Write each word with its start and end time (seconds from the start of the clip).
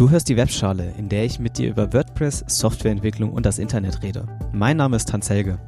Du 0.00 0.08
hörst 0.08 0.30
die 0.30 0.36
Webschale, 0.38 0.94
in 0.96 1.10
der 1.10 1.26
ich 1.26 1.38
mit 1.40 1.58
dir 1.58 1.68
über 1.68 1.92
WordPress, 1.92 2.42
Softwareentwicklung 2.46 3.34
und 3.34 3.44
das 3.44 3.58
Internet 3.58 4.02
rede. 4.02 4.26
Mein 4.50 4.78
Name 4.78 4.96
ist 4.96 5.12
Hans 5.12 5.28
Helge. 5.28 5.58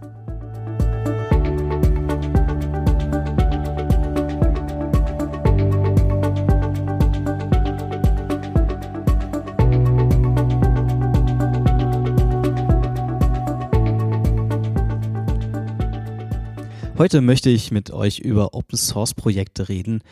Heute 16.97 17.21
möchte 17.21 17.51
ich 17.51 17.71
mit 17.71 17.91
euch 17.91 18.21
über 18.21 18.55
Open 18.55 18.79
Source 18.79 19.13
Projekte 19.13 19.69
reden, 19.69 20.03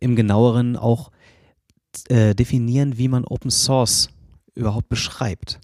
im 0.00 0.16
genaueren 0.16 0.76
auch 0.76 1.10
äh, 2.08 2.34
definieren, 2.34 2.98
wie 2.98 3.08
man 3.08 3.24
Open 3.24 3.50
Source 3.50 4.10
überhaupt 4.54 4.88
beschreibt. 4.88 5.60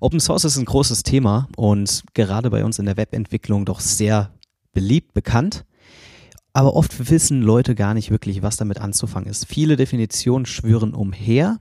Open 0.00 0.20
Source 0.20 0.44
ist 0.44 0.56
ein 0.56 0.64
großes 0.64 1.02
Thema 1.02 1.48
und 1.56 2.02
gerade 2.14 2.50
bei 2.50 2.64
uns 2.64 2.78
in 2.78 2.86
der 2.86 2.96
Webentwicklung 2.96 3.64
doch 3.64 3.80
sehr 3.80 4.30
beliebt, 4.72 5.14
bekannt. 5.14 5.64
Aber 6.52 6.74
oft 6.74 7.10
wissen 7.10 7.42
Leute 7.42 7.74
gar 7.74 7.92
nicht 7.92 8.10
wirklich, 8.10 8.42
was 8.42 8.56
damit 8.56 8.80
anzufangen 8.80 9.28
ist. 9.28 9.46
Viele 9.46 9.76
Definitionen 9.76 10.46
schwören 10.46 10.94
umher 10.94 11.60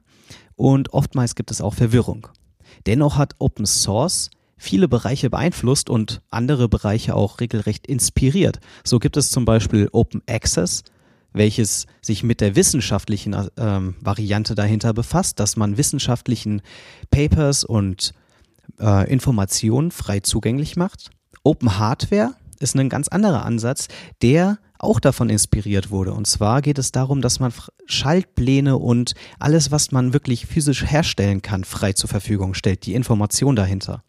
und 0.55 0.93
oftmals 0.93 1.35
gibt 1.35 1.51
es 1.51 1.59
auch 1.59 1.73
Verwirrung. 1.73 2.27
Dennoch 2.85 3.17
hat 3.17 3.35
Open 3.39 3.65
Source 3.65 4.29
viele 4.57 4.87
Bereiche 4.87 5.29
beeinflusst 5.29 5.89
und 5.89 6.21
andere 6.29 6.69
Bereiche 6.69 7.15
auch 7.15 7.39
regelrecht 7.39 7.87
inspiriert. 7.87 8.59
So 8.83 8.99
gibt 8.99 9.17
es 9.17 9.29
zum 9.29 9.43
Beispiel 9.45 9.89
Open 9.91 10.21
Access, 10.27 10.83
welches 11.35 11.85
sich 12.01 12.23
mit 12.23 12.41
der 12.41 12.55
wissenschaftlichen 12.55 13.35
ähm, 13.57 13.95
Variante 13.99 14.55
dahinter 14.55 14.93
befasst, 14.93 15.39
dass 15.39 15.57
man 15.57 15.77
wissenschaftlichen 15.77 16.61
Papers 17.11 17.63
und 17.63 18.13
äh, 18.79 19.09
Informationen 19.11 19.91
frei 19.91 20.21
zugänglich 20.21 20.75
macht. 20.75 21.11
Open 21.43 21.77
Hardware 21.77 22.33
ist 22.59 22.75
ein 22.75 22.89
ganz 22.89 23.07
anderer 23.07 23.45
Ansatz, 23.45 23.87
der 24.21 24.57
auch 24.79 24.99
davon 24.99 25.29
inspiriert 25.29 25.89
wurde. 25.89 26.13
Und 26.13 26.27
zwar 26.27 26.61
geht 26.61 26.77
es 26.77 26.91
darum, 26.91 27.21
dass 27.21 27.39
man 27.39 27.53
Schaltpläne 27.85 28.77
und 28.77 29.13
alles, 29.39 29.71
was 29.71 29.91
man 29.91 30.13
wirklich 30.13 30.45
physisch 30.45 30.85
herstellen 30.85 31.41
kann, 31.41 31.63
frei 31.63 31.93
zur 31.93 32.09
Verfügung 32.09 32.53
stellt, 32.53 32.85
die 32.85 32.93
Information 32.93 33.55
dahinter. 33.55 34.03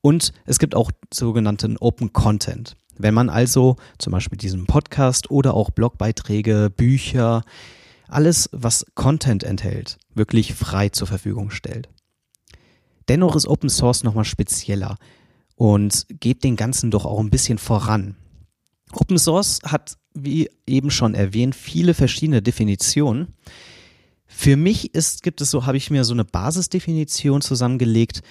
Und 0.00 0.32
es 0.44 0.58
gibt 0.58 0.74
auch 0.74 0.90
sogenannten 1.12 1.76
Open 1.78 2.12
Content. 2.12 2.76
Wenn 2.98 3.14
man 3.14 3.28
also 3.28 3.76
zum 3.98 4.12
Beispiel 4.12 4.38
diesen 4.38 4.66
Podcast 4.66 5.30
oder 5.30 5.54
auch 5.54 5.70
Blogbeiträge, 5.70 6.70
Bücher, 6.74 7.42
alles, 8.08 8.48
was 8.52 8.86
Content 8.94 9.44
enthält, 9.44 9.98
wirklich 10.14 10.54
frei 10.54 10.88
zur 10.88 11.06
Verfügung 11.06 11.50
stellt. 11.50 11.88
Dennoch 13.08 13.36
ist 13.36 13.46
Open 13.46 13.68
Source 13.68 14.04
nochmal 14.04 14.24
spezieller 14.24 14.96
und 15.54 16.06
geht 16.08 16.44
den 16.44 16.56
Ganzen 16.56 16.90
doch 16.90 17.04
auch 17.04 17.20
ein 17.20 17.30
bisschen 17.30 17.58
voran. 17.58 18.16
Open 18.92 19.18
Source 19.18 19.60
hat, 19.64 19.96
wie 20.14 20.48
eben 20.66 20.90
schon 20.90 21.14
erwähnt, 21.14 21.54
viele 21.54 21.94
verschiedene 21.94 22.42
Definitionen. 22.42 23.34
Für 24.26 24.56
mich 24.56 24.94
ist, 24.94 25.22
gibt 25.22 25.40
es 25.40 25.50
so, 25.50 25.66
habe 25.66 25.76
ich 25.76 25.90
mir 25.90 26.04
so 26.04 26.12
eine 26.12 26.24
Basisdefinition 26.24 27.42
zusammengelegt 27.42 28.22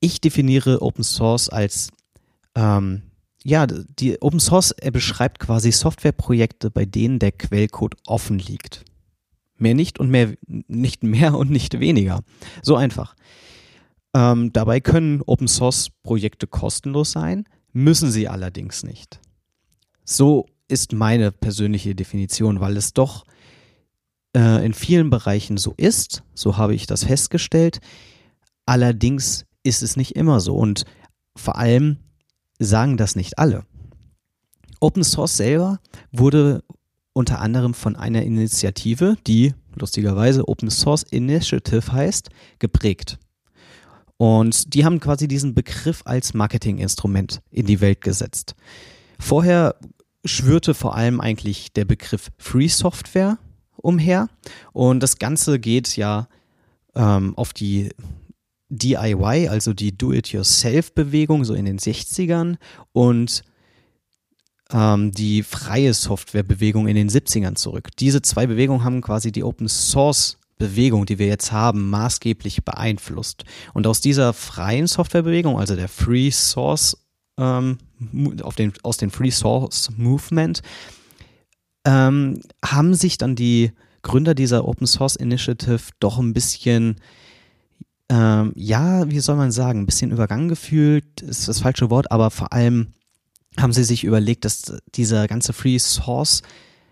ich 0.00 0.20
definiere 0.20 0.82
Open 0.82 1.04
Source 1.04 1.48
als 1.48 1.90
ähm, 2.54 3.02
ja, 3.44 3.66
die 3.66 4.20
Open 4.20 4.40
Source 4.40 4.74
beschreibt 4.92 5.38
quasi 5.38 5.72
Softwareprojekte, 5.72 6.70
bei 6.70 6.84
denen 6.84 7.18
der 7.18 7.32
Quellcode 7.32 7.96
offen 8.06 8.38
liegt. 8.38 8.84
Mehr 9.56 9.74
nicht 9.74 9.98
und 9.98 10.10
mehr 10.10 10.34
nicht 10.46 11.02
mehr 11.02 11.36
und 11.36 11.50
nicht 11.50 11.80
weniger. 11.80 12.20
So 12.62 12.76
einfach. 12.76 13.14
Ähm, 14.14 14.52
dabei 14.52 14.80
können 14.80 15.22
Open 15.22 15.48
Source 15.48 15.90
Projekte 16.02 16.46
kostenlos 16.46 17.12
sein, 17.12 17.44
müssen 17.72 18.10
sie 18.10 18.28
allerdings 18.28 18.82
nicht. 18.82 19.20
So 20.04 20.46
ist 20.68 20.92
meine 20.92 21.30
persönliche 21.30 21.94
Definition, 21.94 22.60
weil 22.60 22.76
es 22.76 22.92
doch 22.92 23.24
äh, 24.36 24.64
in 24.64 24.74
vielen 24.74 25.10
Bereichen 25.10 25.56
so 25.56 25.74
ist, 25.76 26.22
so 26.34 26.56
habe 26.56 26.74
ich 26.74 26.86
das 26.86 27.04
festgestellt. 27.04 27.80
Allerdings 28.66 29.46
ist 29.62 29.82
es 29.82 29.96
nicht 29.96 30.16
immer 30.16 30.40
so 30.40 30.56
und 30.56 30.84
vor 31.36 31.56
allem 31.56 31.98
sagen 32.60 32.96
das 32.96 33.16
nicht 33.16 33.38
alle. 33.38 33.64
Open 34.78 35.02
Source 35.02 35.36
selber 35.36 35.80
wurde 36.12 36.62
unter 37.12 37.40
anderem 37.40 37.74
von 37.74 37.96
einer 37.96 38.22
Initiative, 38.22 39.16
die 39.26 39.54
lustigerweise 39.74 40.46
Open 40.48 40.70
Source 40.70 41.02
Initiative 41.02 41.92
heißt, 41.92 42.30
geprägt. 42.58 43.18
Und 44.16 44.74
die 44.74 44.84
haben 44.84 45.00
quasi 45.00 45.26
diesen 45.28 45.54
Begriff 45.54 46.02
als 46.04 46.34
Marketinginstrument 46.34 47.40
in 47.50 47.66
die 47.66 47.80
Welt 47.80 48.02
gesetzt. 48.02 48.54
Vorher 49.18 49.76
schwörte 50.24 50.74
vor 50.74 50.94
allem 50.94 51.20
eigentlich 51.20 51.72
der 51.72 51.86
Begriff 51.86 52.30
Free 52.38 52.68
Software 52.68 53.38
umher 53.76 54.28
und 54.72 55.02
das 55.02 55.18
Ganze 55.18 55.58
geht 55.58 55.96
ja 55.96 56.28
ähm, 56.94 57.34
auf 57.36 57.54
die 57.54 57.90
DIY, 58.70 59.48
also 59.48 59.74
die 59.74 59.96
Do-it-yourself-Bewegung, 59.96 61.44
so 61.44 61.54
in 61.54 61.64
den 61.64 61.78
60ern 61.78 62.56
und 62.92 63.42
ähm, 64.72 65.12
die 65.12 65.42
freie 65.42 65.92
Software-Bewegung 65.92 66.88
in 66.88 66.94
den 66.94 67.10
70ern 67.10 67.56
zurück. 67.56 67.88
Diese 67.98 68.22
zwei 68.22 68.46
Bewegungen 68.46 68.84
haben 68.84 69.00
quasi 69.00 69.32
die 69.32 69.42
Open-Source-Bewegung, 69.42 71.06
die 71.06 71.18
wir 71.18 71.26
jetzt 71.26 71.52
haben, 71.52 71.90
maßgeblich 71.90 72.64
beeinflusst. 72.64 73.44
Und 73.74 73.86
aus 73.86 74.00
dieser 74.00 74.32
freien 74.32 74.86
Software-Bewegung, 74.86 75.58
also 75.58 75.74
der 75.74 75.88
Free 75.88 76.30
Source, 76.30 76.96
ähm, 77.38 77.78
den, 78.00 78.72
aus 78.82 78.96
dem 78.96 79.10
Free 79.10 79.30
Source 79.30 79.90
Movement, 79.96 80.62
ähm, 81.84 82.40
haben 82.64 82.94
sich 82.94 83.18
dann 83.18 83.34
die 83.34 83.72
Gründer 84.02 84.34
dieser 84.34 84.66
Open 84.66 84.86
Source 84.86 85.16
Initiative 85.16 85.80
doch 85.98 86.18
ein 86.18 86.32
bisschen 86.32 86.96
ähm, 88.10 88.52
ja, 88.56 89.08
wie 89.08 89.20
soll 89.20 89.36
man 89.36 89.52
sagen, 89.52 89.80
ein 89.80 89.86
bisschen 89.86 90.10
übergangen 90.10 90.48
gefühlt, 90.48 91.22
ist 91.22 91.46
das 91.46 91.60
falsche 91.60 91.90
Wort, 91.90 92.10
aber 92.10 92.30
vor 92.32 92.52
allem 92.52 92.88
haben 93.56 93.72
sie 93.72 93.84
sich 93.84 94.02
überlegt, 94.02 94.44
dass 94.44 94.74
dieser 94.96 95.28
ganze 95.28 95.52
Free 95.52 95.78
Source 95.78 96.42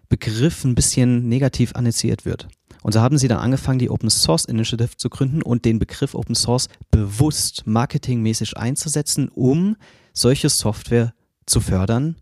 Begriff 0.08 0.64
ein 0.64 0.76
bisschen 0.76 1.28
negativ 1.28 1.74
annonciert 1.74 2.24
wird. 2.24 2.48
Und 2.82 2.92
so 2.92 3.00
haben 3.00 3.18
sie 3.18 3.26
dann 3.26 3.38
angefangen, 3.38 3.80
die 3.80 3.90
Open 3.90 4.10
Source 4.10 4.44
Initiative 4.44 4.96
zu 4.96 5.10
gründen 5.10 5.42
und 5.42 5.64
den 5.64 5.80
Begriff 5.80 6.14
Open 6.14 6.36
Source 6.36 6.68
bewusst 6.92 7.66
marketingmäßig 7.66 8.56
einzusetzen, 8.56 9.28
um 9.28 9.76
solche 10.12 10.48
Software 10.48 11.12
zu 11.46 11.60
fördern, 11.60 12.16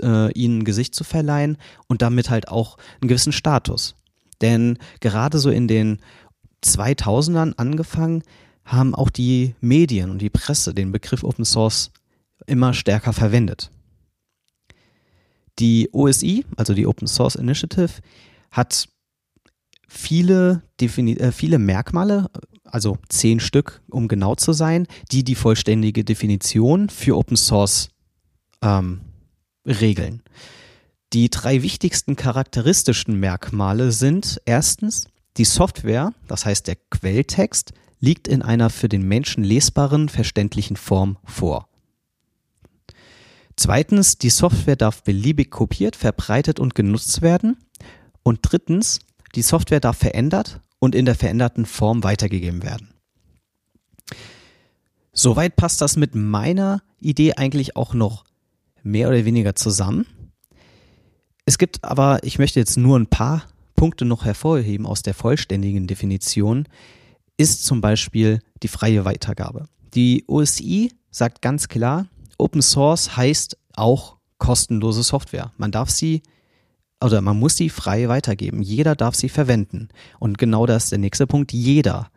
äh, 0.00 0.32
ihnen 0.32 0.64
Gesicht 0.64 0.94
zu 0.94 1.02
verleihen 1.02 1.58
und 1.88 2.02
damit 2.02 2.30
halt 2.30 2.48
auch 2.48 2.78
einen 3.00 3.08
gewissen 3.08 3.32
Status. 3.32 3.96
Denn 4.40 4.78
gerade 5.00 5.38
so 5.38 5.50
in 5.50 5.66
den 5.66 5.98
2000ern 6.64 7.54
angefangen, 7.56 8.22
haben 8.64 8.94
auch 8.94 9.10
die 9.10 9.54
Medien 9.60 10.10
und 10.10 10.18
die 10.20 10.30
Presse 10.30 10.74
den 10.74 10.92
Begriff 10.92 11.24
Open 11.24 11.44
Source 11.44 11.90
immer 12.46 12.74
stärker 12.74 13.12
verwendet. 13.12 13.70
Die 15.58 15.88
OSI, 15.92 16.44
also 16.56 16.74
die 16.74 16.86
Open 16.86 17.08
Source 17.08 17.34
Initiative, 17.34 17.90
hat 18.50 18.88
viele, 19.88 20.62
äh, 20.80 21.32
viele 21.32 21.58
Merkmale, 21.58 22.30
also 22.64 22.98
zehn 23.08 23.40
Stück, 23.40 23.80
um 23.88 24.06
genau 24.06 24.34
zu 24.34 24.52
sein, 24.52 24.86
die 25.10 25.24
die 25.24 25.34
vollständige 25.34 26.04
Definition 26.04 26.90
für 26.90 27.16
Open 27.16 27.36
Source 27.36 27.88
ähm, 28.62 29.00
regeln. 29.66 30.22
Die 31.14 31.30
drei 31.30 31.62
wichtigsten 31.62 32.16
charakteristischen 32.16 33.18
Merkmale 33.18 33.92
sind 33.92 34.42
erstens, 34.44 35.08
die 35.38 35.44
Software, 35.44 36.12
das 36.26 36.44
heißt 36.44 36.66
der 36.66 36.76
Quelltext, 36.90 37.72
liegt 38.00 38.28
in 38.28 38.42
einer 38.42 38.70
für 38.70 38.88
den 38.88 39.02
Menschen 39.02 39.44
lesbaren, 39.44 40.08
verständlichen 40.08 40.76
Form 40.76 41.16
vor. 41.24 41.68
Zweitens, 43.56 44.18
die 44.18 44.30
Software 44.30 44.76
darf 44.76 45.02
beliebig 45.02 45.50
kopiert, 45.50 45.96
verbreitet 45.96 46.60
und 46.60 46.74
genutzt 46.74 47.22
werden. 47.22 47.56
Und 48.22 48.40
drittens, 48.42 49.00
die 49.34 49.42
Software 49.42 49.80
darf 49.80 49.98
verändert 49.98 50.60
und 50.78 50.94
in 50.94 51.06
der 51.06 51.16
veränderten 51.16 51.66
Form 51.66 52.04
weitergegeben 52.04 52.62
werden. 52.62 52.94
Soweit 55.12 55.56
passt 55.56 55.80
das 55.80 55.96
mit 55.96 56.14
meiner 56.14 56.82
Idee 57.00 57.34
eigentlich 57.34 57.74
auch 57.74 57.94
noch 57.94 58.24
mehr 58.84 59.08
oder 59.08 59.24
weniger 59.24 59.56
zusammen. 59.56 60.06
Es 61.44 61.58
gibt 61.58 61.82
aber, 61.82 62.22
ich 62.22 62.38
möchte 62.38 62.60
jetzt 62.60 62.76
nur 62.76 62.96
ein 62.96 63.08
paar 63.08 63.42
Punkte 63.78 64.04
noch 64.04 64.24
hervorheben 64.24 64.86
aus 64.86 65.02
der 65.02 65.14
vollständigen 65.14 65.86
Definition, 65.86 66.66
ist 67.36 67.64
zum 67.64 67.80
Beispiel 67.80 68.40
die 68.64 68.68
freie 68.68 69.04
Weitergabe. 69.04 69.68
Die 69.94 70.24
OSI 70.26 70.92
sagt 71.12 71.42
ganz 71.42 71.68
klar, 71.68 72.08
Open 72.38 72.60
Source 72.60 73.16
heißt 73.16 73.56
auch 73.76 74.16
kostenlose 74.38 75.04
Software. 75.04 75.52
Man 75.58 75.70
darf 75.70 75.90
sie 75.90 76.22
oder 77.00 77.20
man 77.20 77.38
muss 77.38 77.56
sie 77.56 77.70
frei 77.70 78.08
weitergeben. 78.08 78.62
Jeder 78.62 78.96
darf 78.96 79.14
sie 79.14 79.28
verwenden. 79.28 79.90
Und 80.18 80.38
genau 80.38 80.66
das 80.66 80.84
ist 80.84 80.90
der 80.90 80.98
nächste 80.98 81.28
Punkt. 81.28 81.52
Jeder. 81.52 82.10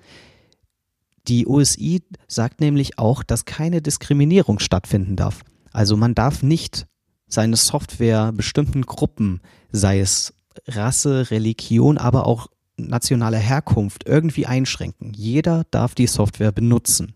Die 1.28 1.46
OSI 1.46 2.02
sagt 2.28 2.60
nämlich 2.60 2.98
auch, 2.98 3.22
dass 3.22 3.46
keine 3.46 3.84
Diskriminierung 3.84 4.58
stattfinden 4.58 5.16
darf. 5.16 5.42
Also 5.72 5.96
man 5.96 6.16
darf 6.16 6.42
nicht 6.42 6.88
seine 7.28 7.56
Software 7.56 8.32
bestimmten 8.32 8.82
Gruppen, 8.82 9.42
sei 9.72 10.00
es 10.00 10.34
Rasse, 10.68 11.32
Religion, 11.32 11.98
aber 11.98 12.26
auch 12.28 12.48
nationale 12.78 13.38
Herkunft 13.38 14.08
irgendwie 14.08 14.46
einschränken. 14.46 15.14
Jeder 15.14 15.66
darf 15.72 15.96
die 15.96 16.08
Software 16.08 16.52
benutzen. 16.52 17.14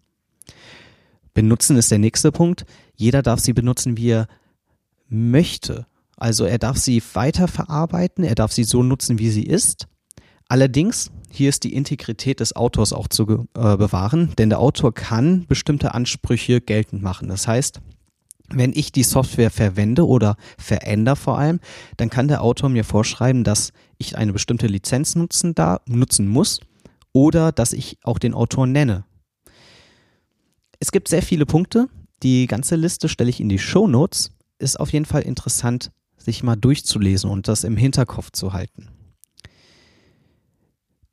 Benutzen 1.33 1.77
ist 1.77 1.91
der 1.91 1.99
nächste 1.99 2.31
Punkt. 2.31 2.65
Jeder 2.95 3.21
darf 3.21 3.39
sie 3.39 3.53
benutzen, 3.53 3.97
wie 3.97 4.11
er 4.11 4.27
möchte. 5.07 5.85
Also 6.17 6.45
er 6.45 6.57
darf 6.57 6.77
sie 6.77 7.03
weiterverarbeiten, 7.13 8.23
er 8.23 8.35
darf 8.35 8.53
sie 8.53 8.63
so 8.63 8.83
nutzen, 8.83 9.19
wie 9.19 9.29
sie 9.29 9.43
ist. 9.43 9.87
Allerdings, 10.47 11.11
hier 11.29 11.49
ist 11.49 11.63
die 11.63 11.73
Integrität 11.73 12.39
des 12.39 12.55
Autors 12.55 12.93
auch 12.93 13.07
zu 13.07 13.47
äh, 13.55 13.77
bewahren, 13.77 14.31
denn 14.37 14.49
der 14.49 14.59
Autor 14.59 14.93
kann 14.93 15.45
bestimmte 15.47 15.93
Ansprüche 15.93 16.61
geltend 16.61 17.01
machen. 17.01 17.27
Das 17.27 17.47
heißt, 17.47 17.81
wenn 18.49 18.73
ich 18.73 18.91
die 18.91 19.03
Software 19.03 19.51
verwende 19.51 20.07
oder 20.07 20.37
verändere 20.57 21.15
vor 21.15 21.37
allem, 21.37 21.59
dann 21.97 22.09
kann 22.09 22.27
der 22.27 22.41
Autor 22.41 22.69
mir 22.69 22.83
vorschreiben, 22.83 23.43
dass 23.43 23.71
ich 23.97 24.17
eine 24.17 24.33
bestimmte 24.33 24.67
Lizenz 24.67 25.15
nutzen, 25.15 25.55
da, 25.55 25.81
nutzen 25.87 26.27
muss 26.27 26.59
oder 27.11 27.51
dass 27.51 27.73
ich 27.73 27.97
auch 28.03 28.19
den 28.19 28.33
Autor 28.33 28.67
nenne. 28.67 29.05
Es 30.79 30.91
gibt 30.91 31.07
sehr 31.07 31.21
viele 31.21 31.45
Punkte. 31.45 31.87
Die 32.23 32.47
ganze 32.47 32.75
Liste 32.75 33.09
stelle 33.09 33.29
ich 33.29 33.39
in 33.39 33.49
die 33.49 33.59
Show 33.59 33.87
Notes. 33.87 34.31
Ist 34.59 34.79
auf 34.79 34.93
jeden 34.93 35.05
Fall 35.05 35.23
interessant, 35.23 35.91
sich 36.17 36.43
mal 36.43 36.55
durchzulesen 36.55 37.29
und 37.29 37.47
das 37.47 37.63
im 37.63 37.77
Hinterkopf 37.77 38.31
zu 38.31 38.53
halten. 38.53 38.89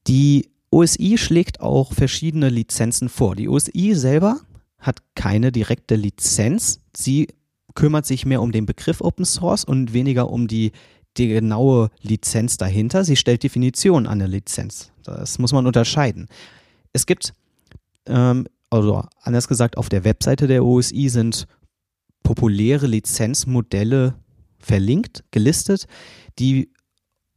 Die 0.07 0.51
OSI 0.71 1.19
schlägt 1.19 1.61
auch 1.61 1.93
verschiedene 1.93 2.49
Lizenzen 2.49 3.09
vor. 3.09 3.37
Die 3.37 3.49
OSI 3.49 3.95
selber 3.95 4.41
hat 4.83 5.03
keine 5.15 5.53
direkte 5.53 5.95
Lizenz. 5.95 6.81
Sie 6.95 7.29
kümmert 7.75 8.05
sich 8.05 8.27
mehr 8.27 8.43
um 8.43 8.53
den 8.53 8.67
Begriff 8.67 9.01
Open 9.01 9.25
Source 9.25 9.65
und 9.65 9.93
weniger 9.93 10.31
um 10.31 10.49
die, 10.49 10.73
die 11.17 11.29
genaue 11.29 11.91
Lizenz 12.03 12.59
dahinter. 12.59 13.05
Sie 13.05 13.17
stellt 13.17 13.43
Definitionen 13.43 14.07
an 14.07 14.19
der 14.19 14.29
Lizenz. 14.29 14.93
Das 15.05 15.39
muss 15.39 15.53
man 15.53 15.67
unterscheiden. 15.67 16.29
Es 16.93 17.07
gibt, 17.07 17.33
ähm, 18.07 18.47
also 18.71 19.05
anders 19.23 19.49
gesagt, 19.49 19.79
auf 19.79 19.89
der 19.89 20.05
Webseite 20.05 20.47
der 20.47 20.65
OSI 20.65 21.09
sind 21.09 21.47
populäre 22.23 22.87
Lizenzmodelle 22.87 24.15
verlinkt, 24.59 25.25
gelistet. 25.31 25.87
Die, 26.39 26.71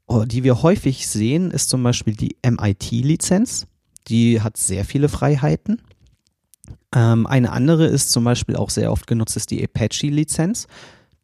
oh, 0.07 0.25
die 0.25 0.43
wir 0.43 0.61
häufig 0.61 1.07
sehen, 1.07 1.51
ist 1.51 1.69
zum 1.69 1.83
Beispiel 1.83 2.15
die 2.15 2.37
MIT-Lizenz. 2.45 3.67
Die 4.07 4.41
hat 4.41 4.57
sehr 4.57 4.85
viele 4.85 5.09
Freiheiten. 5.09 5.81
Ähm, 6.95 7.27
eine 7.27 7.51
andere 7.51 7.85
ist 7.85 8.11
zum 8.11 8.23
Beispiel 8.23 8.55
auch 8.55 8.69
sehr 8.71 8.91
oft 8.91 9.05
genutzt, 9.05 9.35
ist 9.35 9.51
die 9.51 9.63
Apache-Lizenz. 9.63 10.67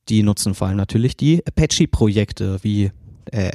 Die 0.09 0.21
nutzen 0.21 0.53
vor 0.53 0.67
allem 0.67 0.77
natürlich 0.77 1.15
die 1.15 1.41
Apache-Projekte 1.47 2.59
wie 2.61 2.91
äh, 3.31 3.51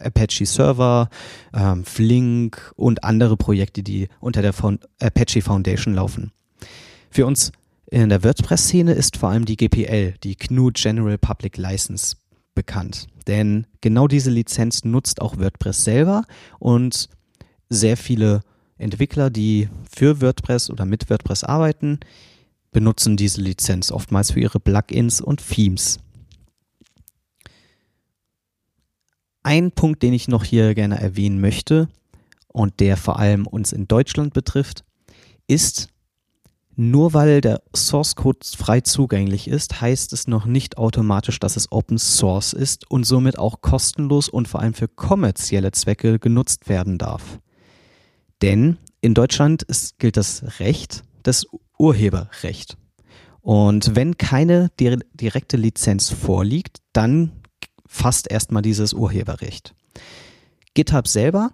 Apache 0.00 0.44
Server, 0.44 1.08
ähm, 1.54 1.84
Flink 1.84 2.72
und 2.74 3.04
andere 3.04 3.36
Projekte, 3.36 3.82
die 3.82 4.08
unter 4.18 4.42
der 4.42 4.54
Apache 5.00 5.42
Foundation 5.42 5.94
laufen. 5.94 6.32
Für 7.10 7.26
uns 7.26 7.52
in 7.90 8.08
der 8.08 8.24
WordPress-Szene 8.24 8.92
ist 8.92 9.16
vor 9.16 9.28
allem 9.28 9.44
die 9.44 9.56
GPL, 9.56 10.14
die 10.24 10.36
GNU 10.36 10.70
General 10.72 11.16
Public 11.18 11.56
License, 11.56 12.16
bekannt. 12.54 13.06
Denn 13.26 13.66
genau 13.80 14.08
diese 14.08 14.30
Lizenz 14.30 14.84
nutzt 14.84 15.20
auch 15.20 15.38
WordPress 15.38 15.84
selber 15.84 16.24
und 16.58 17.08
sehr 17.68 17.96
viele 17.96 18.42
Entwickler, 18.78 19.30
die 19.30 19.68
für 19.90 20.20
WordPress 20.20 20.70
oder 20.70 20.84
mit 20.84 21.08
WordPress 21.08 21.44
arbeiten, 21.44 22.00
benutzen 22.72 23.16
diese 23.16 23.40
Lizenz 23.40 23.90
oftmals 23.90 24.32
für 24.32 24.40
ihre 24.40 24.60
Plugins 24.60 25.20
und 25.20 25.46
Themes. 25.48 26.00
Ein 29.42 29.72
Punkt, 29.72 30.02
den 30.02 30.12
ich 30.12 30.26
noch 30.26 30.44
hier 30.44 30.74
gerne 30.74 30.98
erwähnen 31.00 31.40
möchte 31.40 31.88
und 32.48 32.80
der 32.80 32.96
vor 32.96 33.18
allem 33.18 33.46
uns 33.46 33.72
in 33.72 33.86
Deutschland 33.86 34.32
betrifft, 34.32 34.84
ist, 35.46 35.88
nur 36.76 37.12
weil 37.12 37.40
der 37.40 37.62
Source 37.76 38.16
Code 38.16 38.38
frei 38.56 38.80
zugänglich 38.80 39.46
ist, 39.46 39.80
heißt 39.80 40.12
es 40.12 40.26
noch 40.26 40.44
nicht 40.46 40.78
automatisch, 40.78 41.38
dass 41.38 41.56
es 41.56 41.70
Open 41.70 41.98
Source 41.98 42.52
ist 42.52 42.90
und 42.90 43.04
somit 43.04 43.38
auch 43.38 43.60
kostenlos 43.60 44.28
und 44.28 44.48
vor 44.48 44.60
allem 44.60 44.74
für 44.74 44.88
kommerzielle 44.88 45.70
Zwecke 45.70 46.18
genutzt 46.18 46.68
werden 46.68 46.98
darf. 46.98 47.38
Denn 48.44 48.76
in 49.00 49.14
Deutschland 49.14 49.62
ist, 49.62 49.98
gilt 49.98 50.18
das 50.18 50.60
Recht, 50.60 51.02
das 51.22 51.46
Urheberrecht. 51.78 52.76
Und 53.40 53.96
wenn 53.96 54.18
keine 54.18 54.70
direkte 54.76 55.56
Lizenz 55.56 56.10
vorliegt, 56.10 56.82
dann 56.92 57.32
fasst 57.86 58.30
erstmal 58.30 58.60
dieses 58.60 58.92
Urheberrecht. 58.92 59.74
GitHub 60.74 61.08
selber 61.08 61.52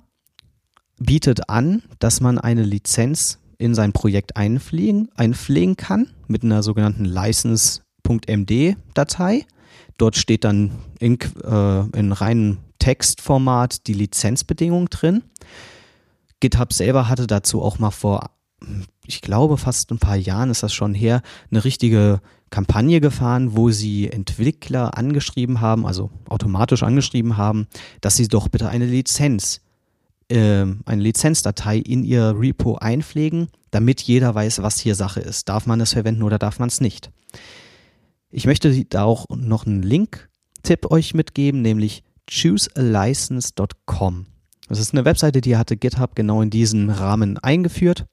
bietet 0.98 1.48
an, 1.48 1.84
dass 2.00 2.20
man 2.20 2.38
eine 2.38 2.64
Lizenz 2.64 3.38
in 3.56 3.76
sein 3.76 3.93
Projekt 3.93 4.36
einpflegen, 4.36 5.10
einpflegen 5.14 5.76
kann 5.76 6.10
mit 6.26 6.43
einer 6.43 6.64
sogenannten 6.64 7.04
license.md-Datei. 7.04 9.46
Dort 9.96 10.16
steht 10.16 10.43
dann 10.43 10.72
in, 10.98 11.20
äh, 11.20 11.82
in 11.96 12.10
reinem 12.10 12.58
Textformat 12.81 13.86
die 13.86 13.94
Lizenzbedingung 13.94 14.90
drin. 14.90 15.22
GitHub 16.40 16.72
selber 16.72 17.08
hatte 17.08 17.26
dazu 17.26 17.62
auch 17.62 17.78
mal 17.78 17.90
vor, 17.90 18.31
ich 19.06 19.20
glaube 19.20 19.56
fast 19.56 19.90
ein 19.90 19.98
paar 19.98 20.16
Jahren 20.16 20.50
ist 20.50 20.62
das 20.62 20.72
schon 20.72 20.94
her, 20.94 21.22
eine 21.50 21.64
richtige 21.64 22.20
Kampagne 22.50 23.00
gefahren, 23.00 23.56
wo 23.56 23.70
sie 23.70 24.10
Entwickler 24.10 24.96
angeschrieben 24.98 25.60
haben, 25.60 25.87
also 25.87 26.10
automatisch 26.28 26.82
angeschrieben 26.82 27.37
haben, 27.37 27.69
dass 28.00 28.16
sie 28.16 28.28
doch 28.28 28.48
bitte 28.48 28.69
eine 28.69 28.87
Lizenz, 28.87 29.60
äh, 30.28 30.66
eine 30.84 31.02
Lizenzdatei 31.02 31.78
in 31.78 32.02
ihr 32.04 32.34
Repo 32.37 32.76
einpflegen, 32.76 33.48
damit 33.70 34.02
jeder 34.02 34.34
weiß, 34.34 34.62
was 34.62 34.81
hier 34.81 34.96
Sache 34.96 35.20
ist. 35.20 35.48
Darf 35.48 35.66
man 35.66 35.81
es 35.81 35.93
verwenden 35.93 36.22
oder 36.22 36.38
darf 36.38 36.58
man 36.58 36.69
es 36.69 36.81
nicht? 36.81 37.10
Ich 38.31 38.46
möchte 38.46 38.84
da 38.86 39.04
auch 39.04 39.26
noch 39.28 39.66
einen 39.66 39.82
Link-Tipp 39.82 40.91
euch 40.91 41.15
mitgeben, 41.15 41.62
nämlich 41.62 42.03
choosealicense.com. 42.29 44.26
Das 44.70 44.79
ist 44.79 44.94
eine 44.94 45.05
Webseite, 45.05 45.41
die 45.41 45.56
hatte 45.56 45.77
GitHub 45.77 46.15
genau 46.15 46.43
in 46.43 46.50
diesem 46.50 46.91
Rahmen 46.91 47.39
eingeführt. 47.39 48.06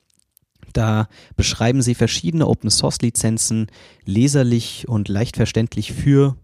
Da 0.73 1.07
beschreiben 1.35 1.83
sie 1.83 1.93
verschiedene 1.93 2.47
Open 2.47 2.71
Source 2.71 2.99
Lizenzen 3.01 3.67
leserlich 4.05 4.87
und 4.87 5.07
leicht 5.07 5.35
verständlich 5.35 5.93
für 5.93 6.35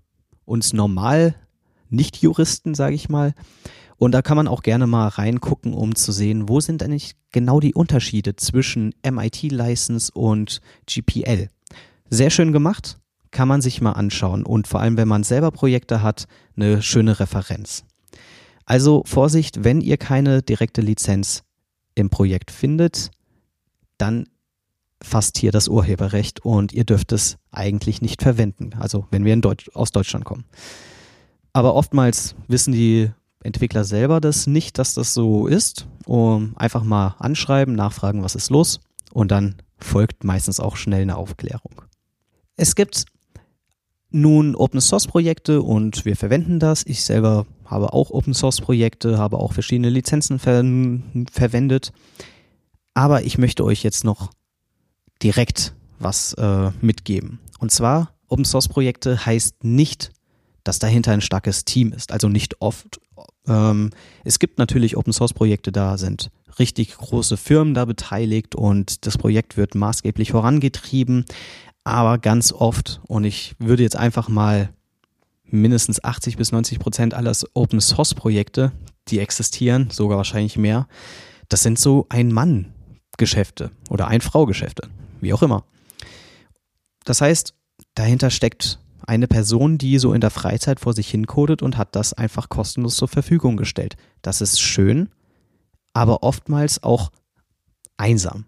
uns 0.46 0.72
normal 0.72 1.34
Nicht-Juristen, 1.90 2.76
sage 2.76 2.94
ich 2.94 3.10
mal. 3.10 3.34
Und 3.98 4.12
da 4.12 4.22
kann 4.22 4.38
man 4.38 4.48
auch 4.48 4.62
gerne 4.62 4.86
mal 4.86 5.08
reingucken, 5.08 5.74
um 5.74 5.96
zu 5.96 6.12
sehen, 6.12 6.48
wo 6.48 6.60
sind 6.60 6.84
eigentlich 6.84 7.16
genau 7.32 7.60
die 7.60 7.74
Unterschiede 7.74 8.36
zwischen 8.36 8.94
MIT-License 9.04 10.12
und 10.14 10.62
GPL. 10.86 11.50
Sehr 12.12 12.30
schön 12.30 12.54
gemacht, 12.54 13.00
kann 13.32 13.48
man 13.48 13.62
sich 13.62 13.82
mal 13.82 13.94
anschauen 13.94 14.46
und 14.46 14.68
vor 14.68 14.80
allem, 14.80 14.96
wenn 14.96 15.08
man 15.08 15.24
selber 15.24 15.50
Projekte 15.50 16.04
hat, 16.04 16.28
eine 16.56 16.84
schöne 16.84 17.20
Referenz. 17.20 17.84
Also 18.66 19.04
Vorsicht, 19.06 19.64
wenn 19.64 19.82
ihr 19.82 19.98
keine 19.98 20.42
direkte 20.42 20.82
Lizenz 20.82 21.44
im 21.96 22.10
Projekt 22.10 22.52
findet, 22.52 23.12
dann 23.98 24.28
fasst 25.02 25.38
hier 25.38 25.52
das 25.52 25.68
Urheberrecht 25.68 26.46
und 26.46 26.72
ihr 26.72 26.86
dürft 26.86 27.12
es 27.12 27.38
eigentlich 27.52 28.02
nicht 28.02 28.22
verwenden. 28.22 28.72
Also 28.80 29.06
wenn 29.12 29.26
wir 29.26 29.36
Deutsch, 29.38 29.70
aus 29.74 29.92
Deutschland 29.92 30.26
kommen. 30.26 30.46
Aber 31.52 31.76
oftmals 31.76 32.36
wissen 32.48 32.74
die 32.74 33.12
Entwickler 33.44 33.84
selber 33.84 34.22
das 34.22 34.48
nicht, 34.48 34.80
dass 34.80 34.94
das 34.94 35.14
so 35.14 35.48
ist. 35.48 35.88
Um 36.06 36.54
einfach 36.58 36.84
mal 36.84 37.16
anschreiben, 37.20 37.76
nachfragen, 37.76 38.24
was 38.24 38.36
ist 38.36 38.50
los 38.50 38.80
und 39.14 39.32
dann 39.32 39.56
folgt 39.78 40.24
meistens 40.24 40.60
auch 40.60 40.76
schnell 40.76 41.04
eine 41.04 41.18
Aufklärung. 41.18 41.82
Es 42.56 42.76
gibt 42.76 43.06
nun 44.10 44.56
Open 44.56 44.82
Source 44.82 45.08
Projekte 45.08 45.62
und 45.62 46.06
wir 46.06 46.16
verwenden 46.16 46.60
das. 46.60 46.86
Ich 46.86 47.04
selber 47.04 47.46
habe 47.66 47.94
auch 47.94 48.12
Open 48.12 48.34
Source 48.34 48.62
Projekte, 48.62 49.18
habe 49.18 49.38
auch 49.38 49.54
verschiedene 49.54 49.90
Lizenzen 49.90 50.40
ver 50.40 50.64
verwendet. 51.32 51.92
Aber 52.94 53.24
ich 53.24 53.38
möchte 53.38 53.64
euch 53.64 53.84
jetzt 53.84 54.04
noch 54.04 54.32
direkt 55.22 55.74
was 56.00 56.34
äh, 56.34 56.72
mitgeben. 56.82 57.40
Und 57.60 57.72
zwar, 57.72 58.14
Open 58.28 58.46
Source 58.46 58.68
Projekte 58.68 59.26
heißt 59.26 59.64
nicht, 59.64 60.12
dass 60.64 60.80
dahinter 60.80 61.12
ein 61.12 61.22
starkes 61.22 61.66
Team 61.66 61.92
ist. 61.94 62.12
Also 62.12 62.30
nicht 62.30 62.62
oft. 62.62 63.00
Ähm, 63.48 63.92
es 64.24 64.40
gibt 64.40 64.60
natürlich 64.60 64.98
Open 64.98 65.14
Source 65.14 65.34
Projekte, 65.34 65.72
da 65.72 65.98
sind 65.98 66.30
richtig 66.60 66.96
große 66.98 67.38
Firmen 67.38 67.74
da 67.74 67.86
beteiligt 67.86 68.56
und 68.56 69.06
das 69.06 69.18
Projekt 69.18 69.58
wird 69.58 69.76
maßgeblich 69.76 70.32
vorangetrieben. 70.32 71.26
Aber 71.84 72.18
ganz 72.18 72.54
oft, 72.54 73.02
und 73.08 73.26
ich 73.26 73.56
würde 73.60 73.84
jetzt 73.84 73.98
einfach 73.98 74.30
mal 74.30 74.70
mindestens 75.54 76.04
80 76.04 76.38
bis 76.38 76.52
90 76.52 76.80
Prozent 76.80 77.14
aller 77.14 77.34
Open 77.54 77.80
Source 77.80 78.16
Projekte, 78.16 78.72
die 79.08 79.20
existieren, 79.20 79.90
sogar 79.92 80.18
wahrscheinlich 80.18 80.58
mehr, 80.58 80.88
das 81.50 81.64
sind 81.64 81.78
so 81.78 82.08
ein 82.10 82.32
Mann 82.32 82.74
Geschäfte 83.18 83.72
oder 83.90 84.08
Ein-Frau-Geschäfte, 84.08 84.90
wie 85.22 85.34
auch 85.34 85.44
immer. 85.44 85.66
Das 87.06 87.22
heißt, 87.22 87.54
dahinter 87.94 88.32
steckt 88.32 88.80
eine 89.06 89.28
Person, 89.28 89.78
die 89.78 90.00
so 90.00 90.14
in 90.14 90.22
der 90.22 90.32
Freizeit 90.32 90.80
vor 90.80 90.94
sich 90.94 91.10
hin 91.10 91.28
codet 91.28 91.62
und 91.62 91.78
hat 91.78 91.96
das 91.96 92.14
einfach 92.14 92.50
kostenlos 92.50 92.96
zur 92.96 93.08
Verfügung 93.08 93.58
gestellt. 93.58 93.96
Das 94.22 94.42
ist 94.42 94.60
schön, 94.60 95.10
aber 95.94 96.24
oftmals 96.24 96.82
auch 96.82 97.12
einsam. 97.98 98.46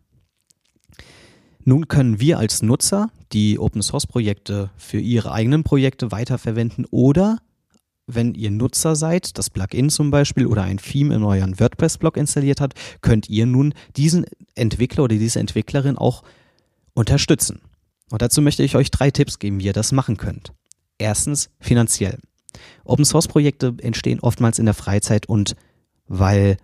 Nun 1.67 1.87
können 1.87 2.19
wir 2.19 2.37
als 2.37 2.61
Nutzer 2.61 3.09
die 3.33 3.57
Open 3.57 3.81
Source 3.81 4.05
Projekte 4.05 4.69
für 4.77 4.99
ihre 4.99 5.31
eigenen 5.31 5.63
Projekte 5.63 6.11
weiterverwenden 6.11 6.85
oder 6.91 7.39
wenn 8.05 8.35
ihr 8.35 8.51
Nutzer 8.51 8.95
seid, 8.95 9.39
das 9.39 9.49
Plugin 9.49 9.89
zum 9.89 10.11
Beispiel 10.11 10.45
oder 10.45 10.61
ein 10.61 10.77
Theme 10.77 11.15
in 11.15 11.23
euren 11.23 11.59
WordPress-Blog 11.59 12.17
installiert 12.17 12.61
habt, 12.61 12.75
könnt 13.01 13.29
ihr 13.29 13.47
nun 13.47 13.73
diesen 13.97 14.27
Entwickler 14.53 15.05
oder 15.05 15.15
diese 15.15 15.39
Entwicklerin 15.39 15.97
auch 15.97 16.21
unterstützen. 16.93 17.61
Und 18.11 18.21
dazu 18.21 18.43
möchte 18.43 18.61
ich 18.61 18.75
euch 18.75 18.91
drei 18.91 19.09
Tipps 19.09 19.39
geben, 19.39 19.59
wie 19.59 19.65
ihr 19.65 19.73
das 19.73 19.91
machen 19.91 20.17
könnt. 20.17 20.53
Erstens 20.99 21.49
finanziell. 21.59 22.19
Open 22.83 23.05
Source 23.05 23.27
Projekte 23.27 23.73
entstehen 23.81 24.19
oftmals 24.19 24.59
in 24.59 24.65
der 24.65 24.75
Freizeit 24.75 25.27
und 25.27 25.55
weil 26.07 26.57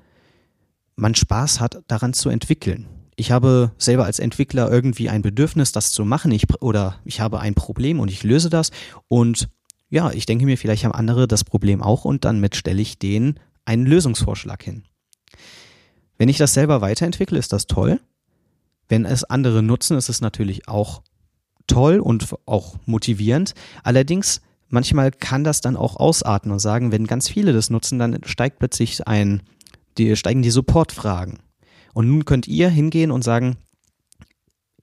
man 0.95 1.15
Spaß 1.15 1.59
hat, 1.59 1.81
daran 1.87 2.13
zu 2.13 2.29
entwickeln. 2.29 3.00
Ich 3.21 3.29
habe 3.29 3.71
selber 3.77 4.05
als 4.05 4.17
Entwickler 4.17 4.71
irgendwie 4.71 5.07
ein 5.07 5.21
Bedürfnis, 5.21 5.71
das 5.71 5.91
zu 5.91 6.05
machen, 6.05 6.31
ich, 6.31 6.59
oder 6.59 6.95
ich 7.05 7.21
habe 7.21 7.39
ein 7.39 7.53
Problem 7.53 7.99
und 7.99 8.09
ich 8.09 8.23
löse 8.23 8.49
das 8.49 8.71
und 9.09 9.47
ja, 9.91 10.09
ich 10.09 10.25
denke 10.25 10.45
mir, 10.45 10.57
vielleicht 10.57 10.85
haben 10.85 10.91
andere 10.91 11.27
das 11.27 11.43
Problem 11.43 11.83
auch 11.83 12.03
und 12.03 12.25
dann 12.25 12.39
mit 12.39 12.55
stelle 12.55 12.81
ich 12.81 12.97
denen 12.97 13.39
einen 13.63 13.85
Lösungsvorschlag 13.85 14.63
hin. 14.63 14.85
Wenn 16.17 16.29
ich 16.29 16.39
das 16.39 16.55
selber 16.55 16.81
weiterentwickle, 16.81 17.37
ist 17.37 17.53
das 17.53 17.67
toll. 17.67 17.99
Wenn 18.89 19.05
es 19.05 19.23
andere 19.23 19.61
nutzen, 19.61 19.97
ist 19.97 20.09
es 20.09 20.21
natürlich 20.21 20.67
auch 20.67 21.03
toll 21.67 21.99
und 21.99 22.27
auch 22.47 22.77
motivierend. 22.87 23.53
Allerdings, 23.83 24.41
manchmal 24.67 25.11
kann 25.11 25.43
das 25.43 25.61
dann 25.61 25.77
auch 25.77 25.95
ausarten 25.95 26.51
und 26.51 26.57
sagen, 26.57 26.91
wenn 26.91 27.05
ganz 27.05 27.29
viele 27.29 27.53
das 27.53 27.69
nutzen, 27.69 27.99
dann 27.99 28.23
steigt 28.25 28.57
plötzlich 28.57 29.07
ein, 29.07 29.43
die, 29.99 30.15
steigen 30.15 30.41
die 30.41 30.49
Supportfragen. 30.49 31.37
Und 31.93 32.07
nun 32.07 32.25
könnt 32.25 32.47
ihr 32.47 32.69
hingehen 32.69 33.11
und 33.11 33.23
sagen, 33.23 33.57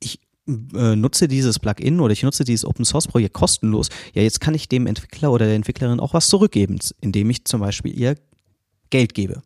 ich 0.00 0.20
äh, 0.46 0.96
nutze 0.96 1.28
dieses 1.28 1.58
Plugin 1.58 2.00
oder 2.00 2.12
ich 2.12 2.22
nutze 2.22 2.44
dieses 2.44 2.64
Open 2.64 2.84
Source 2.84 3.08
Projekt 3.08 3.34
kostenlos. 3.34 3.88
Ja, 4.14 4.22
jetzt 4.22 4.40
kann 4.40 4.54
ich 4.54 4.68
dem 4.68 4.86
Entwickler 4.86 5.32
oder 5.32 5.46
der 5.46 5.56
Entwicklerin 5.56 6.00
auch 6.00 6.14
was 6.14 6.28
zurückgeben, 6.28 6.78
indem 7.00 7.30
ich 7.30 7.44
zum 7.44 7.60
Beispiel 7.60 7.98
ihr 7.98 8.16
Geld 8.90 9.14
gebe. 9.14 9.42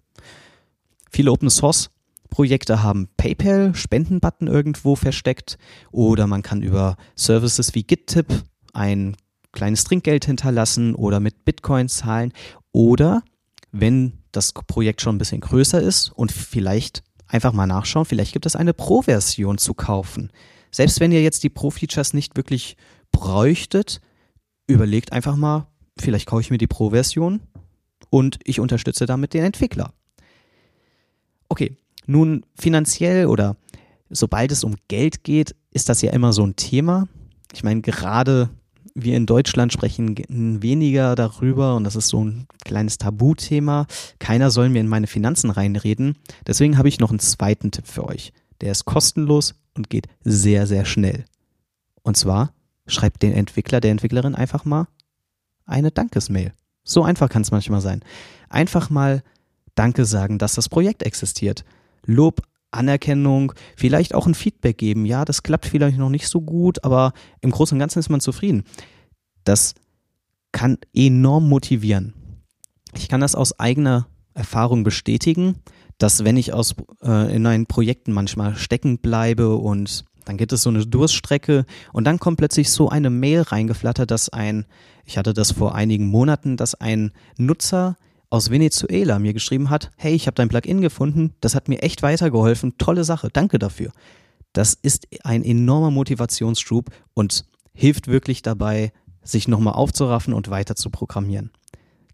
Viele 1.11 1.31
Open 1.31 1.51
Source 1.51 1.91
Projekte 2.33 2.83
haben 2.83 3.09
PayPal, 3.19 3.75
Spendenbutton 3.75 4.49
irgendwo 4.49 4.97
versteckt 4.97 5.59
oder 5.91 6.27
man 6.27 6.41
kann 6.41 6.63
über 6.63 6.97
Services 7.15 7.75
wie 7.75 7.83
GitTip 7.83 8.27
ein 8.73 9.17
kleines 9.53 9.85
Trinkgeld 9.85 10.25
hinterlassen 10.25 10.95
oder 10.95 11.21
mit 11.21 11.45
Bitcoin 11.45 11.91
zahlen 11.91 12.33
oder 12.73 13.23
wenn 13.71 14.15
das 14.33 14.53
Projekt 14.53 15.03
schon 15.03 15.17
ein 15.17 15.19
bisschen 15.19 15.43
größer 15.43 15.83
ist 15.83 16.11
und 16.11 16.33
vielleicht 16.33 17.03
einfach 17.33 17.53
mal 17.53 17.67
nachschauen, 17.67 18.05
vielleicht 18.05 18.33
gibt 18.33 18.47
es 18.47 18.57
eine 18.57 18.75
Pro-Version 18.75 19.59
zu 19.59 19.75
kaufen. 19.75 20.31
Selbst 20.71 21.01
wenn 21.01 21.13
ihr 21.13 21.23
jetzt 21.23 21.43
die 21.43 21.51
Pro-Features 21.51 22.15
nicht 22.15 22.37
wirklich 22.37 22.77
bräuchtet, 23.11 24.01
überlegt 24.67 25.13
einfach 25.13 25.37
mal, 25.37 25.67
vielleicht 25.99 26.27
kaufe 26.27 26.43
ich 26.43 26.51
mir 26.51 26.59
die 26.59 26.67
Pro-Version 26.67 27.41
und 28.11 28.39
ich 28.45 28.61
unterstütze 28.61 29.07
damit 29.07 29.35
den 29.35 29.45
Entwickler. 29.45 29.93
Okay, 31.49 31.77
nun 32.07 32.45
finanziell 32.55 33.27
oder 33.27 33.57
sobald 34.11 34.53
es 34.53 34.65
um 34.65 34.77
Geld 34.89 35.25
geht, 35.25 35.55
ist 35.71 35.89
das 35.89 36.03
ja 36.03 36.13
immer 36.13 36.33
so 36.33 36.45
ein 36.45 36.57
Thema. 36.57 37.09
Ich 37.55 37.65
meine, 37.65 37.81
gerade 37.81 38.51
wir 38.95 39.17
in 39.17 39.27
Deutschland 39.27 39.73
sprechen 39.73 40.17
weniger 40.29 41.15
darüber 41.15 41.77
und 41.77 41.85
das 41.85 41.97
ist 41.97 42.09
so 42.09 42.25
ein 42.25 42.47
kleines 42.65 42.99
Tabuthema. 42.99 43.87
Keiner 44.19 44.51
soll 44.51 44.69
mir 44.69 44.81
in 44.81 44.89
meine 44.89 45.07
Finanzen 45.07 45.51
reinreden. 45.51 46.17
Deswegen 46.47 46.79
habe 46.79 46.89
ich 46.89 47.01
noch 47.01 47.11
einen 47.11 47.19
zweiten 47.19 47.71
Tipp 47.71 47.87
für 47.87 48.07
euch. 48.07 48.33
Der 48.61 48.73
ist 48.73 48.85
kostenlos 48.85 49.55
und 49.75 49.91
geht 49.91 50.09
sehr, 50.23 50.67
sehr 50.67 50.85
schnell. 50.85 51.25
Und 52.03 52.17
zwar 52.17 52.53
schreibt 52.87 53.23
den 53.23 53.33
Entwickler, 53.33 53.81
der 53.81 53.93
Entwicklerin 53.93 54.35
einfach 54.35 54.65
mal 54.65 54.87
eine 55.65 55.91
Dankesmail. 55.91 56.53
So 56.85 57.05
einfach 57.05 57.29
kann 57.29 57.43
es 57.43 57.51
manchmal 57.51 57.81
sein. 57.81 58.03
Einfach 58.49 58.91
mal 58.91 59.23
Danke 59.75 60.05
sagen, 60.05 60.39
dass 60.39 60.55
das 60.55 60.69
Projekt 60.69 61.03
existiert. 61.03 61.65
Lob, 62.05 62.43
Anerkennung, 62.73 63.53
vielleicht 63.77 64.15
auch 64.15 64.27
ein 64.27 64.35
Feedback 64.35 64.79
geben. 64.79 65.07
Ja, 65.07 65.25
das 65.25 65.43
klappt 65.43 65.67
vielleicht 65.67 65.99
noch 65.99 66.11
nicht 66.11 66.29
so 66.29 66.41
gut, 66.41 66.85
aber 66.85 67.13
im 67.41 67.51
Großen 67.51 67.77
und 67.77 67.81
Ganzen 67.81 67.99
ist 67.99 68.09
man 68.09 68.21
zufrieden. 68.21 68.65
Das 69.45 69.75
kann 70.53 70.79
enorm 70.95 71.49
motivieren. 71.49 72.15
Ich 72.95 73.09
kann 73.09 73.21
das 73.21 73.35
aus 73.35 73.59
eigener 73.59 74.07
Erfahrung 74.35 74.85
bestätigen, 74.85 75.57
dass 75.99 76.25
wenn 76.25 76.37
ich 76.37 76.53
aus, 76.53 76.75
äh, 77.03 77.35
in 77.35 77.43
meinen 77.43 77.67
Projekten 77.67 78.13
manchmal 78.13 78.57
stecken 78.57 78.99
bleibe 78.99 79.57
und 79.57 80.05
dann 80.25 80.37
gibt 80.37 80.53
es 80.53 80.63
so 80.63 80.71
eine 80.71 80.87
Durststrecke 80.87 81.65
und 81.93 82.05
dann 82.05 82.19
kommt 82.19 82.39
plötzlich 82.39 82.71
so 82.71 82.89
eine 82.89 83.11
Mail 83.11 83.43
reingeflattert, 83.43 84.11
dass 84.11 84.29
ein, 84.29 84.67
ich 85.05 85.19
hatte 85.19 85.33
das 85.33 85.53
vor 85.53 85.75
einigen 85.75 86.07
Monaten, 86.07 86.57
dass 86.57 86.75
ein 86.75 87.13
Nutzer 87.37 87.97
aus 88.33 88.51
Venezuela 88.51 89.19
mir 89.19 89.35
geschrieben 89.35 89.69
hat, 89.69 89.91
hey, 89.97 90.15
ich 90.15 90.27
habe 90.27 90.35
dein 90.35 90.49
Plugin 90.49 90.81
gefunden, 90.81 91.35
das 91.43 91.55
hat 91.55 91.69
mir 91.69 91.83
echt 91.83 92.03
weitergeholfen, 92.03 92.79
tolle 92.79 93.05
Sache, 93.05 93.29
danke 93.31 93.59
dafür. 93.59 93.93
Das 94.55 94.73
ist 94.73 95.07
ein 95.23 95.45
enormer 95.45 95.91
Motivationsschub 95.91 96.89
und 97.13 97.45
hilft 97.75 98.09
wirklich 98.09 98.41
dabei, 98.41 98.93
sich 99.23 99.49
nochmal 99.49 99.75
aufzuraffen 99.75 100.33
und 100.33 100.49
weiter 100.49 100.77
zu 100.77 100.89
programmieren. 100.89 101.51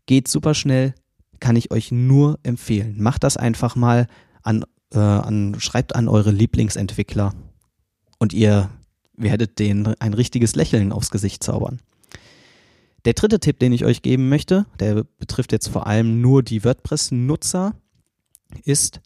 Geht 0.06 0.26
super 0.26 0.54
schnell, 0.54 0.92
kann 1.38 1.54
ich 1.54 1.70
euch 1.70 1.92
nur 1.92 2.40
empfehlen. 2.42 3.00
Macht 3.00 3.22
das 3.22 3.36
einfach 3.36 3.76
mal 3.76 4.08
an, 4.42 4.64
äh, 4.92 4.98
an 4.98 5.54
schreibt 5.60 5.94
an 5.94 6.08
eure 6.08 6.32
Lieblingsentwickler 6.32 7.32
und 8.18 8.32
ihr 8.32 8.70
werdet 9.16 9.60
denen 9.60 9.94
ein 10.00 10.14
richtiges 10.14 10.56
Lächeln 10.56 10.90
aufs 10.90 11.10
Gesicht 11.10 11.44
zaubern. 11.44 11.78
Der 13.04 13.12
dritte 13.12 13.40
Tipp, 13.40 13.58
den 13.58 13.72
ich 13.72 13.84
euch 13.84 14.02
geben 14.02 14.28
möchte, 14.28 14.66
der 14.80 15.04
betrifft 15.18 15.52
jetzt 15.52 15.68
vor 15.68 15.86
allem 15.86 16.20
nur 16.20 16.42
die 16.42 16.64
WordPress-Nutzer, 16.64 17.74
ist, 18.64 19.00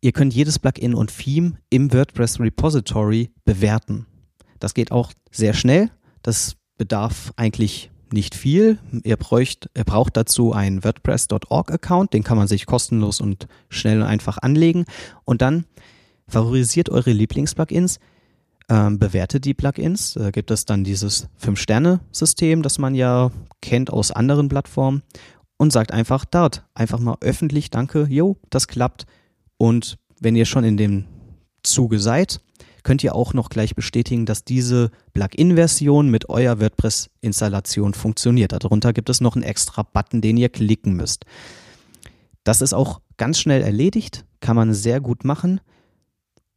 ihr 0.00 0.12
könnt 0.12 0.34
jedes 0.34 0.58
Plugin 0.58 0.94
und 0.94 1.16
Theme 1.16 1.58
im 1.70 1.92
WordPress 1.92 2.40
Repository 2.40 3.30
bewerten. 3.44 4.06
Das 4.58 4.74
geht 4.74 4.90
auch 4.90 5.12
sehr 5.30 5.54
schnell. 5.54 5.90
Das 6.22 6.56
bedarf 6.76 7.32
eigentlich 7.36 7.90
nicht 8.12 8.34
viel. 8.34 8.78
Ihr, 9.04 9.16
bräucht, 9.16 9.70
ihr 9.76 9.84
braucht 9.84 10.16
dazu 10.16 10.52
einen 10.52 10.82
WordPress.org-Account, 10.82 12.12
den 12.12 12.24
kann 12.24 12.38
man 12.38 12.48
sich 12.48 12.66
kostenlos 12.66 13.20
und 13.20 13.46
schnell 13.68 14.00
und 14.00 14.08
einfach 14.08 14.38
anlegen. 14.38 14.84
Und 15.24 15.42
dann 15.42 15.64
favorisiert 16.26 16.90
eure 16.90 17.12
Lieblings-Plugins, 17.12 17.98
ähm, 18.68 18.98
bewertet 18.98 19.44
die 19.44 19.54
Plugins. 19.54 20.14
Da 20.14 20.30
gibt 20.30 20.50
es 20.50 20.64
dann 20.64 20.84
dieses 20.84 21.28
Fünf-Sterne-System, 21.36 22.62
das 22.62 22.78
man 22.78 22.94
ja 22.94 23.30
kennt 23.60 23.92
aus 23.92 24.10
anderen 24.10 24.48
Plattformen 24.48 25.02
und 25.56 25.72
sagt 25.72 25.92
einfach 25.92 26.24
dort, 26.24 26.64
einfach 26.74 26.98
mal 26.98 27.16
öffentlich 27.20 27.70
Danke, 27.70 28.06
jo, 28.08 28.36
das 28.50 28.68
klappt. 28.68 29.06
Und 29.56 29.98
wenn 30.20 30.36
ihr 30.36 30.44
schon 30.44 30.64
in 30.64 30.76
dem 30.76 31.04
Zuge 31.62 31.98
seid, 31.98 32.40
könnt 32.82 33.04
ihr 33.04 33.14
auch 33.14 33.34
noch 33.34 33.50
gleich 33.50 33.74
bestätigen, 33.74 34.24
dass 34.24 34.44
diese 34.44 34.90
Plugin-Version 35.12 36.10
mit 36.10 36.28
eurer 36.28 36.60
WordPress-Installation 36.60 37.92
funktioniert. 37.92 38.52
Darunter 38.52 38.92
gibt 38.92 39.10
es 39.10 39.20
noch 39.20 39.34
einen 39.34 39.42
extra 39.42 39.82
Button, 39.82 40.20
den 40.20 40.36
ihr 40.36 40.48
klicken 40.48 40.94
müsst. 40.94 41.24
Das 42.44 42.62
ist 42.62 42.72
auch 42.72 43.00
ganz 43.16 43.38
schnell 43.38 43.62
erledigt, 43.62 44.24
kann 44.40 44.56
man 44.56 44.72
sehr 44.72 45.00
gut 45.00 45.24
machen 45.24 45.60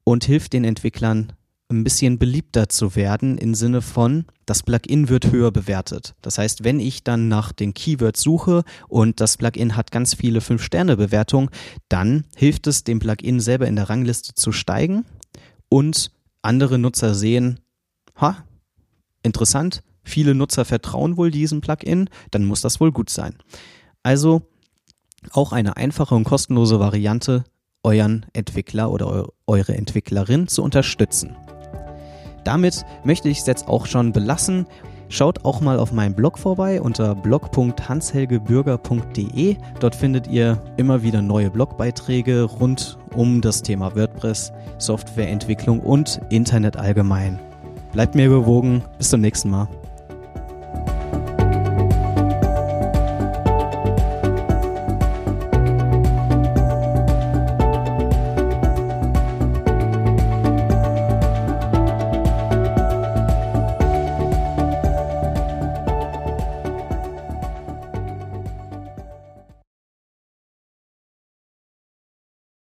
und 0.03 0.23
hilft 0.23 0.53
den 0.53 0.63
Entwicklern 0.63 1.33
ein 1.71 1.83
bisschen 1.83 2.19
beliebter 2.19 2.69
zu 2.69 2.95
werden 2.95 3.37
im 3.37 3.55
Sinne 3.55 3.81
von, 3.81 4.25
das 4.45 4.63
Plugin 4.63 5.09
wird 5.09 5.31
höher 5.31 5.51
bewertet. 5.51 6.15
Das 6.21 6.37
heißt, 6.37 6.63
wenn 6.63 6.79
ich 6.79 7.03
dann 7.03 7.27
nach 7.27 7.51
den 7.51 7.73
Keywords 7.73 8.21
suche 8.21 8.63
und 8.87 9.19
das 9.19 9.37
Plugin 9.37 9.75
hat 9.75 9.91
ganz 9.91 10.13
viele 10.13 10.39
5-Sterne-Bewertungen, 10.39 11.49
dann 11.89 12.25
hilft 12.35 12.67
es 12.67 12.83
dem 12.83 12.99
Plugin 12.99 13.39
selber 13.39 13.67
in 13.67 13.75
der 13.75 13.89
Rangliste 13.89 14.35
zu 14.35 14.51
steigen 14.51 15.05
und 15.69 16.11
andere 16.41 16.77
Nutzer 16.77 17.15
sehen, 17.15 17.59
ha, 18.15 18.43
interessant, 19.23 19.83
viele 20.03 20.35
Nutzer 20.35 20.65
vertrauen 20.65 21.17
wohl 21.17 21.31
diesem 21.31 21.61
Plugin, 21.61 22.09
dann 22.31 22.45
muss 22.45 22.61
das 22.61 22.79
wohl 22.79 22.91
gut 22.91 23.09
sein. 23.09 23.35
Also 24.03 24.41
auch 25.31 25.51
eine 25.51 25.77
einfache 25.77 26.15
und 26.15 26.23
kostenlose 26.23 26.79
Variante, 26.79 27.43
euren 27.83 28.25
Entwickler 28.33 28.91
oder 28.91 29.27
eure 29.47 29.75
Entwicklerin 29.75 30.47
zu 30.47 30.63
unterstützen. 30.63 31.35
Damit 32.43 32.85
möchte 33.03 33.29
ich 33.29 33.39
es 33.39 33.47
jetzt 33.47 33.67
auch 33.67 33.85
schon 33.85 34.11
belassen. 34.11 34.65
Schaut 35.09 35.43
auch 35.43 35.59
mal 35.59 35.77
auf 35.77 35.91
meinem 35.91 36.15
Blog 36.15 36.39
vorbei 36.39 36.81
unter 36.81 37.15
blog.hanshelgebürger.de. 37.15 39.57
Dort 39.79 39.95
findet 39.95 40.27
ihr 40.27 40.57
immer 40.77 41.03
wieder 41.03 41.21
neue 41.21 41.49
Blogbeiträge 41.49 42.43
rund 42.43 42.97
um 43.13 43.41
das 43.41 43.61
Thema 43.61 43.93
WordPress, 43.95 44.53
Softwareentwicklung 44.77 45.81
und 45.81 46.21
Internet 46.29 46.77
allgemein. 46.77 47.37
Bleibt 47.91 48.15
mir 48.15 48.29
gewogen. 48.29 48.83
Bis 48.97 49.09
zum 49.09 49.19
nächsten 49.19 49.49
Mal. 49.49 49.67